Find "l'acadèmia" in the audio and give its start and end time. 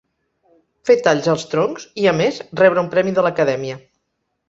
3.29-3.83